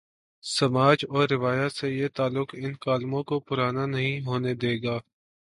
سماج 0.43 1.05
اور 1.09 1.27
روایت 1.29 1.71
سے 1.71 1.89
یہ 1.89 2.07
تعلق 2.15 2.55
ان 2.57 2.73
کالموں 2.75 3.23
کوپرانا 3.23 3.85
نہیں 3.85 4.25
ہونے 4.25 4.53
دے 4.53 4.73
گا۔ 4.83 4.97